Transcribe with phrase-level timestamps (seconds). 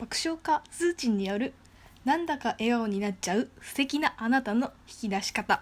[0.00, 1.52] 爆笑家スーチンによる
[2.06, 5.60] なんだか笑顔になっちゃう素敵なあなたの引き出し方。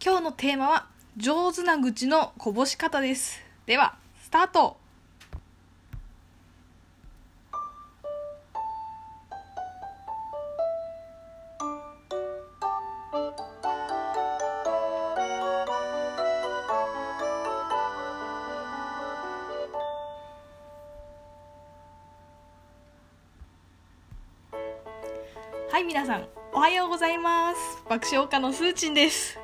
[0.00, 0.86] 今日のテーマは
[1.16, 3.40] 上手な愚痴のこぼし方です。
[3.66, 4.83] ではスタート。
[25.84, 27.58] はい皆さんおはようございます。
[27.90, 29.38] 爆笑家のスーチンです。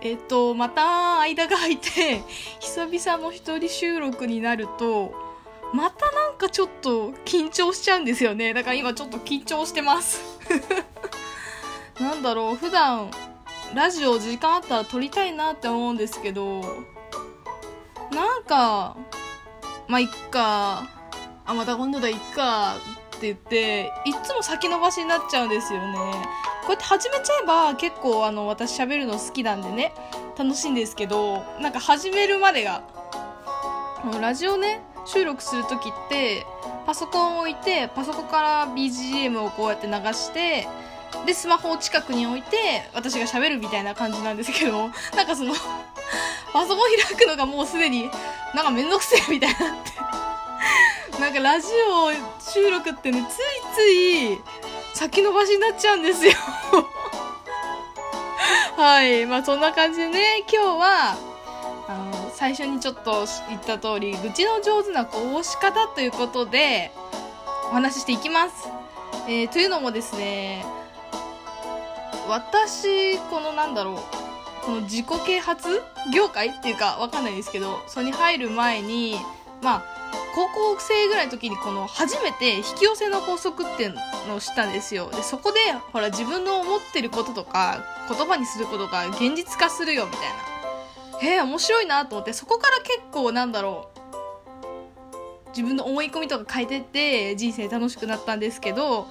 [0.00, 2.20] えっとまた間が空いて
[2.58, 5.14] 久々の一人収録になると
[5.72, 8.52] またなんかちょっと緊張しちゃうんですよね。
[8.52, 10.20] だから今ちょっと緊張してます。
[12.00, 13.12] なんだろう普段
[13.72, 16.60] ラジオ時間あったら撮りたいなって思うんですけど
[18.10, 18.96] なんか
[19.86, 20.88] まあいっか。
[21.46, 22.78] あまた今度だいっか。
[23.32, 25.94] って言っていっつも先延ばしになっちゃうんですよね。
[26.66, 29.94] こうやって始めちゃえば結構あの私喋るの好きなんでね
[30.38, 32.82] 楽しいんですけどなんか始めるまでが
[34.20, 36.46] ラジオね収録する時って
[36.86, 40.66] パソコンを置いてパソコンから BGM をこうやって流して
[41.26, 42.56] でスマホを近くに置いて
[42.94, 45.54] 私が喋るみたいな感じなんですけどなんかその
[46.52, 48.10] パソコン開くのがもうすでに
[48.54, 49.93] なんかめんどくせえみたいになって。
[51.24, 53.36] なんかラジオ収録ってねつい
[53.74, 53.78] つ
[54.34, 54.38] い
[54.92, 56.32] 先延ばしになっちゃうんですよ。
[58.76, 59.24] はい。
[59.24, 61.16] まあそんな感じでね今日は
[61.88, 66.92] あの最初にちょっと言った通り愚痴の上手なこぼし方ということで
[67.70, 68.68] お話ししていきます、
[69.26, 70.66] えー、というのもですね
[72.28, 73.94] 私このなんだろう
[74.66, 75.82] この自己啓発
[76.12, 79.18] 業界っていうかわかんないですけどそれに入る前に
[79.62, 79.93] まあ
[80.34, 83.94] 高校生ぐらいの時にこの初めて引き寄せの法則っていう
[84.28, 85.10] のを知ったんですよ。
[85.10, 85.58] でそこで
[85.92, 91.20] ほら自分の思ってることとか言葉にすることが現実化するよみたいな。
[91.20, 93.94] へえ面白いなと思ってそこから結構なんだろう。
[95.50, 99.06] 自分の思い込みとか変えてって人生楽しくなったんですけど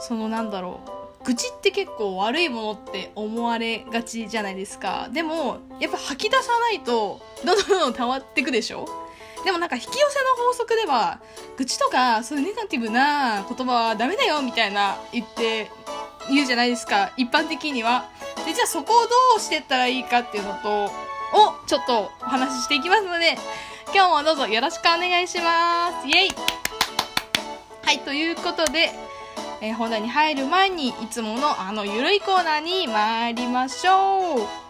[0.00, 0.80] そのなんだろ
[1.22, 5.08] う愚痴って結構悪いものって思われがちじゃないですか。
[5.12, 8.88] でもやっぱ吐き出さないとどんどんどんどん溜まってくでしょ？
[9.44, 11.20] でもなんか引き寄せの法則では
[11.56, 15.70] 愚痴とかそういうネガティブな言葉はダメだよみたいな言って
[16.30, 17.12] 言うじゃないですか。
[17.16, 18.08] 一般的には。
[18.44, 20.90] でじゃあそこをどうしてったらいいかっていうのとを
[21.66, 23.36] ちょっとお話ししていきますので。
[23.94, 26.06] 今日もどうぞよろしくお願いします。
[26.06, 26.30] イエイ。
[27.82, 28.90] はいということで、
[29.62, 34.67] えー、本題に入る前にいつものあのゆるいコーナーに参りましょう。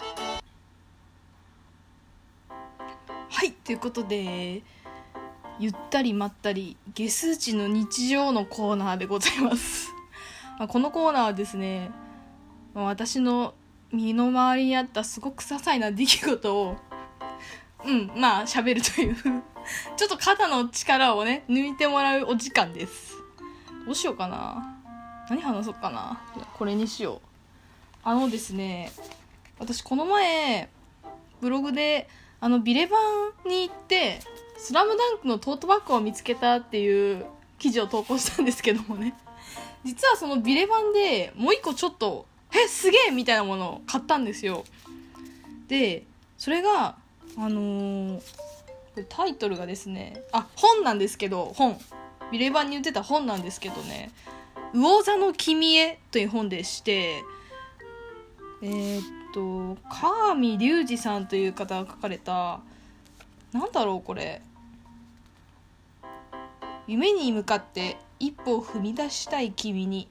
[3.39, 4.65] はいということで
[5.61, 9.95] ゆったりまったり下数値の日常のコーナーでございます。
[10.67, 11.93] このコーナーはですね
[12.75, 13.55] 私の
[13.93, 16.79] 身の回りにあったすごく些細な出来事を
[17.87, 19.15] うんまあ喋るという
[19.97, 23.15] ちょっと肩の力をね抜いてもらうお時間です。
[23.87, 24.81] どうしようかな。
[25.31, 26.21] 何話そうかな。
[26.55, 27.99] これにしよう。
[28.03, 28.91] あのですね
[29.61, 30.69] 私この前
[31.41, 32.09] ブログで
[32.41, 32.97] あのビレバ
[33.47, 34.21] ンに行って
[34.59, 37.27] 「スラムダンクのトートバッグを見つけたっていう
[37.59, 39.15] 記事を投稿したんですけどもね。
[39.85, 44.65] 実はそのビレバンでもう一個ちょっと「えすげえ!」みたいなものを買ったんですよ。
[45.69, 46.05] で
[46.37, 46.97] それが
[47.37, 48.21] あのー、
[49.09, 51.79] タイトルがですねあ本なんですけど本。
[52.31, 54.11] ビレバンに売ってた本なんですけどね
[54.75, 57.25] 「魚座の君へ」という本でして
[58.61, 59.03] えー、っ
[59.33, 62.61] と川見隆二さんという方が書かれた
[63.53, 64.43] なんだろうこれ。
[66.87, 70.09] 夢に向かって一歩を踏み出したい君に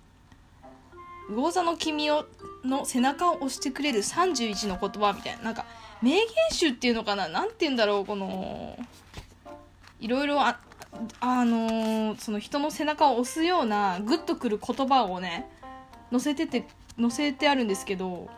[1.30, 2.26] 魚座の君を
[2.64, 5.44] の背中を押してくれる31の言葉みたいな。
[5.44, 5.66] なんか
[6.02, 7.28] 名言集っていうのかな？
[7.28, 8.78] 何て言うんだろうこの
[10.00, 10.60] いろいろあ
[11.20, 15.50] あのー、その人の背中を押すようなグッとくる言葉をね
[16.12, 16.68] 載せてて
[17.00, 18.30] 載せてあるんですけど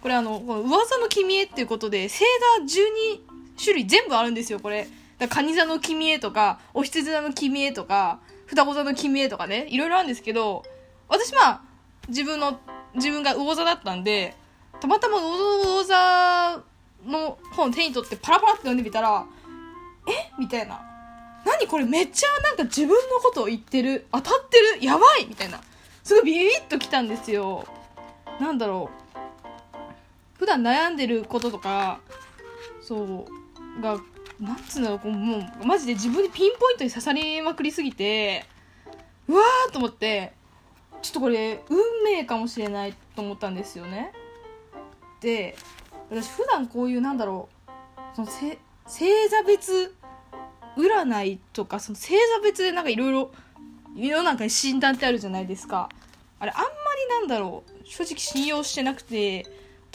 [0.00, 2.24] これあの噂の君へっていうことで星
[2.68, 3.20] 座12
[3.62, 4.88] 種類全部あるんですよこれ。
[5.18, 10.62] だ蟹座の君へとかお羊座の君へとか双子座の君へとかねいろいろあるんですけど
[11.08, 11.60] 私まあ
[12.08, 12.60] 自分の
[12.94, 14.34] 自分が魚座だったんで
[14.80, 16.62] たまたま魚座
[17.06, 19.24] の本手に取ってパラパラって読んでみたら
[20.08, 20.32] え？
[20.38, 20.80] みたいな。
[21.44, 21.84] 何これ？
[21.84, 24.84] めっちゃなんか自分のことを言ってる当たってる？
[24.84, 25.26] やばい！
[25.26, 25.60] みたいな。
[26.04, 27.66] すごいビビッときたんですよ。
[28.40, 29.05] なんだろう。
[30.38, 32.00] 普段悩んでることとか
[32.80, 33.26] そ
[33.78, 33.98] うが
[34.40, 38.44] なんつうんだろうもうマジで自分にピンポイントに刺さりまくりすぎて
[39.28, 40.32] うわーと思って
[41.02, 44.12] ちょっとこれ運命かもしれないと思ったんですよね。
[45.20, 45.56] で
[46.10, 49.94] 私普段こういうなんだろうその星座別
[50.76, 53.30] 占いとかその星座別でなんかいろいろ
[53.96, 55.88] 世の中に診断ってあるじゃないですか。
[56.38, 59.46] あれあんまりなんだろう正直信用してなくて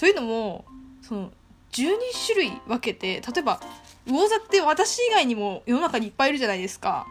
[0.02, 0.66] というのも
[1.04, 1.32] その
[1.74, 1.94] 12
[2.26, 3.60] 種類分けて例えば
[4.08, 7.06] 魚座って私以外にも世の中にいっぱいいるじゃないですか。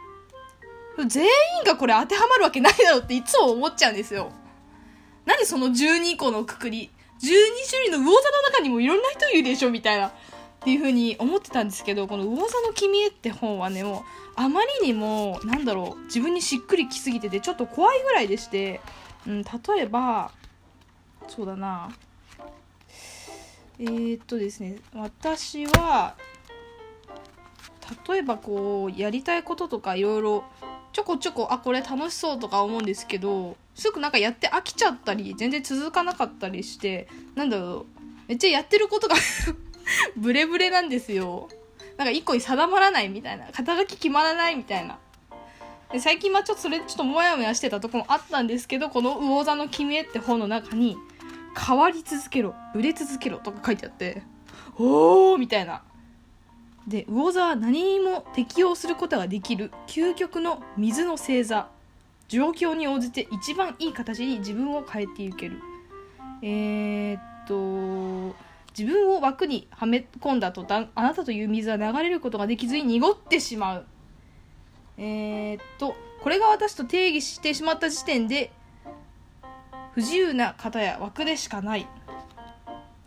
[1.07, 1.31] 全員
[1.65, 4.33] がこれ当てはまるわけないだろうっていつも思っちゃうんですよ。
[5.25, 6.91] 何その12個のくくり
[7.21, 10.13] 12種類の魚座の中にもいろんな人いるでしょみたいなっ
[10.59, 14.03] ていう風に思ってたんですけどこの「魚座の君へ」って本はねもう
[14.35, 18.81] あまりにもなんだろう自分にしっくりきすぎててちょっと怖いぐらいでして、
[19.29, 20.33] うん、例えば
[21.29, 21.93] そうだな。
[23.81, 26.15] えー、っとですね私は
[28.07, 30.45] 例えばこうやりたいこととかいろいろ
[30.93, 39.17] ちょこちょこあこれ楽しそうとか思うんですけどすぐなんかやって飽きちゃったり全然続かなかったりしてなんだろうめっちゃやってることが
[40.15, 41.49] ブレブレなんですよ。
[41.97, 44.99] なんか一個に定まらないみたいな肩書き決まらないみたいな。
[45.91, 50.97] で最近はちょっとそれちょっとモヤモヤしてたとこもあったんですけどこの「魚座の君へ」って本の中に
[51.57, 54.23] 変わり続けろ売れ続けろとか書いてあって
[54.77, 55.39] おー。
[55.39, 55.83] みたいな。
[56.89, 61.69] で魚座は何にも適応することができる究極の水の星座。
[62.31, 65.61] 状況に応じて一番いい形に自分を変えていける。
[66.43, 68.37] えー、っと
[68.79, 73.87] 自分を枠にはめ込んだ途端あなたという水は流れることができずに濁ってしまう。
[74.97, 78.53] えー、っとこれが私と定義してしまった時点で
[79.95, 81.87] 不自由な方や枠でしかない。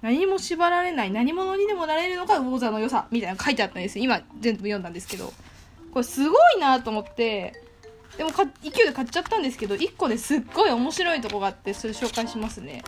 [0.01, 5.31] 何も縛られない何者にでもなれるのが魚座の良さみたいな書いてあったんです今全部読んだんですけど。
[5.93, 7.53] これすごいなと思って
[8.17, 12.83] でもか勢いで買っちゃったんですけど1個ですっごい面白いとこがあってそれ紹介しますね。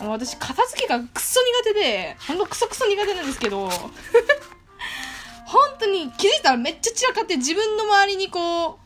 [0.00, 3.68] あの私片付けがクソ苦手でほんとクソクソ苦手なんですけど
[5.46, 8.78] 本当に気づいたらめっちゃ散らかって自分の周りにこう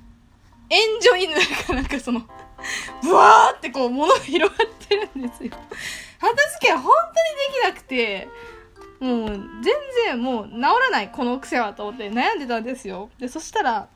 [0.71, 1.31] 援助犬
[1.75, 2.23] なんかその
[3.03, 5.51] ブワーってこう物が広がってるんですよ。
[6.21, 8.29] 片付けは本当にできなくて、
[9.01, 9.29] もう
[9.63, 9.75] 全
[10.07, 13.11] 然もう治らないこの癖はと思って悩んでたんですよ。
[13.19, 13.89] で、そしたら、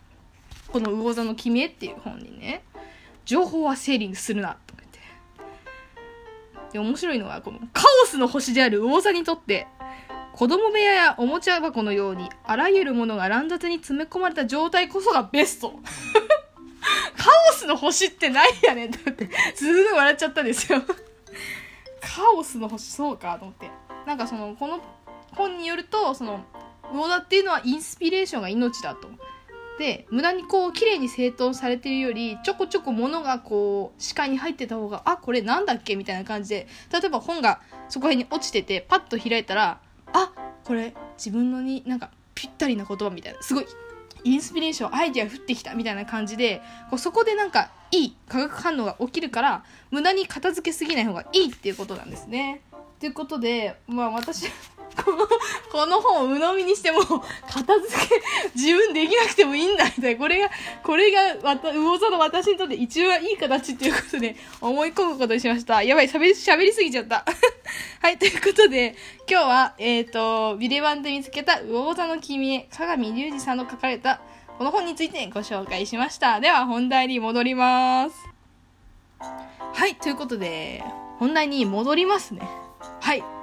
[0.69, 2.65] この魚座の君へっていう本にね、
[3.25, 5.01] 情報は整理するなとか言って。
[6.73, 9.69] で、面白いのはこのカオスの星である魚座にとって、
[10.33, 15.73] 子供部屋やおもちゃ箱のようにあらゆるものが乱雑に詰め込まれた状態こそがベスト。
[17.17, 20.83] カオスの星って何やねんって思って、すごい笑っちゃったんですよ
[22.01, 23.71] カオスの星、そうかと思って。
[24.07, 24.81] なんかその、この
[25.33, 26.45] 本によると、その、
[26.93, 29.09] 魚田っていうのはインスピレーションが命だと。
[29.79, 39.81] で、無駄にこう、綺麗に整頓されてるより、ちょこちょこ物がこう、視界に入ってた方が、あ、これなんだっけみたいな感じで、例えば本がそこら辺に落ちてて、パッと開いたら、
[40.13, 40.33] あ、
[40.65, 43.67] これ自分のになんかぴったりな言葉みたいな、すごい
[44.27, 52.61] インスピレーションアイディア降ってきたみたいな感じでこうそこでなんかいい化学反応が起きるから無駄に片付けすぎない方がいいっていうことなんですね。
[52.99, 54.47] ということでまあ私
[55.71, 58.23] この、本を鵜呑みにしても、片付け、
[58.55, 60.19] 自分できなくてもいいんだ、みたいな。
[60.19, 60.51] これが、
[60.83, 65.83] これが、わた、魚座の私にとって一番いい形っていうことで、思い込むことにしました。
[65.83, 67.25] やばい、喋り、喋りすぎちゃった。
[68.03, 68.97] はい、ということで、
[69.29, 74.21] 今日は、えっ、ー、と、ビレバンで見つけた魚座の君へ、鏡隆二さんの書かれた、
[74.59, 76.41] この本についてご紹介しました。
[76.41, 78.17] では、本題に戻ります。
[79.19, 80.83] はい、ということで、
[81.19, 82.41] 本題に戻りますね。
[83.01, 83.36] はい。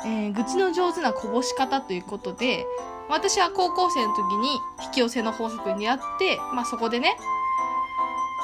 [0.00, 2.66] えー、愚痴の上手なこぼし方ということで、
[3.08, 7.16] 私は高校生の時に引き寄せの法則に出会って、まあそこでね、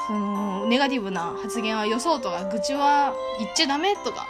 [0.07, 4.27] その、ネガティブな発言はよそうとか、愚痴は言っちゃダメとか、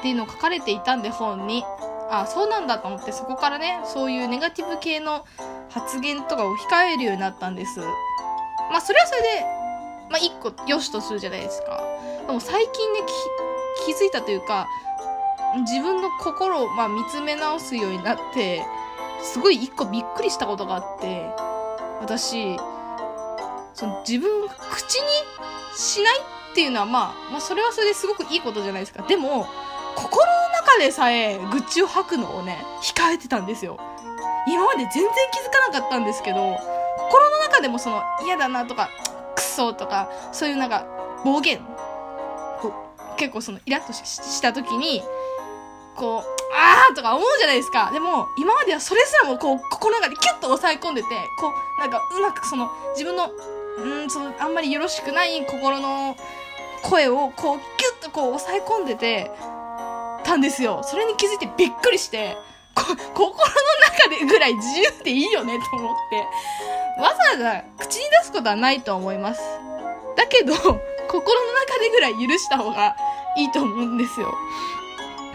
[0.00, 1.64] っていうのを書かれていたんで本に、
[2.10, 5.24] あ、そうなんだと思ってそこからね、そういうネガティブ系の
[5.70, 7.80] 発言とかを控えるようになったんです。
[7.80, 9.26] まあそれはそれで、
[10.10, 11.82] まあ一個良しとするじゃないですか。
[12.26, 13.00] でも最近ね、
[13.86, 14.68] 気づいたというか、
[15.60, 18.64] 自分の心を、まあ、見つめ直すようになって
[19.22, 21.30] すごい一個びっくりしたことがあって
[22.00, 22.56] 私
[23.72, 25.08] その自分口に
[25.76, 29.02] しないっていうのは、まあ、まあそれはそれですごくいいことじゃないですか。
[29.08, 29.46] でも
[29.96, 33.78] 心の中でさえ愚痴を吐くのをね控えてたんですよ。
[34.46, 36.36] 今まで全然気づかなかったんですけど
[36.98, 38.90] 心の中でもその嫌だなとか
[39.34, 40.86] クソとかそういうなんか
[41.24, 41.60] 暴言
[43.16, 45.02] 結構そのイラッとした時に
[45.96, 46.20] こう、
[46.54, 47.90] あーとか思うじゃないですか。
[47.92, 51.08] でも、今まではそれすらもこう、心の中でキュッと抑え込んでて、
[51.38, 53.30] こう、なんかうまくその、自分の
[53.78, 56.16] うんそのあんまりよろしくない心の
[56.82, 59.30] 声をこうギュッとこう抑え込んでて
[60.24, 60.82] たんですよ。
[60.84, 62.36] それに気づいてびっくりして
[62.74, 62.84] こ
[63.14, 67.00] 心の中でぐらい自由でいいよねと思って。
[67.00, 69.40] わざわざ口に出すことはないと思います。
[70.16, 70.54] だけど
[71.08, 72.96] 心の中でぐらい許した方が
[73.36, 74.32] いいと思うんですよ。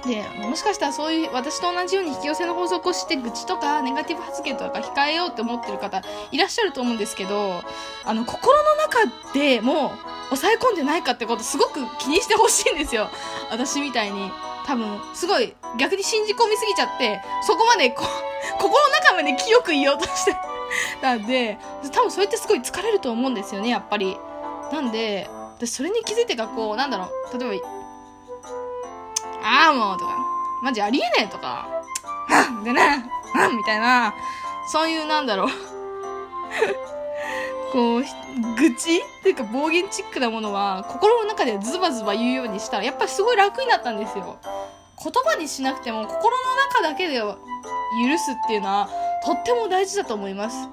[0.06, 6.01] でもしかしたらそういう私と同じように引き寄せの法則をして愚痴とかネガティブ発言とか控えようって思ってる方
[6.32, 7.62] いらっしゃると思うんですけど
[8.06, 9.91] あの心の中でも
[10.29, 13.10] 抑え込んでないかってことすごく気にしてほしいんですよ。
[13.51, 14.32] 私みたいに。
[14.65, 18.03] 多分すごい逆に信じ込みすぎちゃってそこまでこ
[18.60, 20.36] 心の中まで清く言おうとして。
[21.01, 21.58] なんで
[21.91, 24.15] 多分それってすごい疲れると思うんですよねやっぱり。
[24.72, 25.27] なんで
[25.58, 27.78] 私それに気づいてかこうなんだろう例えば
[29.43, 30.15] ああもうとか、
[30.62, 31.67] マジありえねえとか、
[32.27, 33.05] はでね、
[33.50, 34.13] うんみたいな、
[34.67, 35.50] そういうなんだろう
[37.72, 38.05] こう、愚
[38.75, 44.38] 痴っていうか暴言チックなものは、心の中でズバズバ言うようにしたら、やっぱりすごい楽になったんですよ。
[45.01, 47.38] 言葉にしなくても、心の中だけで許
[48.17, 48.89] すっていうのは、
[49.24, 50.67] とっても大事だと思います。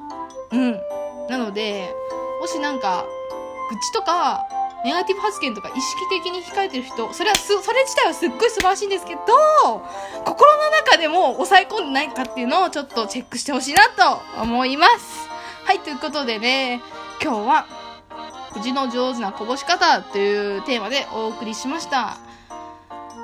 [0.53, 0.81] うん。
[1.29, 1.95] なので、
[2.41, 3.05] もしなんか、
[3.71, 4.47] 愚痴とか、
[4.85, 9.21] ネガティブ発言とか意識的に控えてる人、それはす、それ自体はすっごい素晴らしいんですけど、
[10.25, 15.29] 心の中でも抑え込んでないかっていうのをちょっとチェックしてほしいなと思います。
[15.65, 16.81] はい、ということでね、
[17.23, 17.67] 今日は、
[18.53, 22.19] 口の上手なこぼし方というテーマでお送りしました。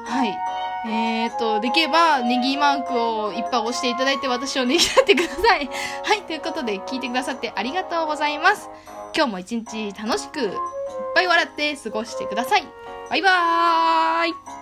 [0.04, 0.61] はい。
[0.84, 5.70] えーと、できればネギマークをいっぱい押していただいて私をねぎらってください。
[6.04, 8.68] はい、ということで聞いてくださってありがとうございます。
[9.14, 10.50] 今日も一日楽しくいっ
[11.14, 12.64] ぱい笑って過ごしてください。
[13.10, 14.61] バイバーイ